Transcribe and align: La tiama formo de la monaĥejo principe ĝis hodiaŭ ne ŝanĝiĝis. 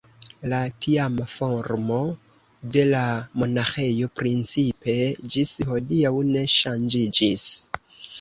La 0.51 0.59
tiama 0.83 1.25
formo 1.31 1.99
de 2.77 2.85
la 2.93 3.01
monaĥejo 3.41 4.09
principe 4.21 4.95
ĝis 5.35 5.53
hodiaŭ 5.73 6.13
ne 6.31 6.43
ŝanĝiĝis. 6.55 7.45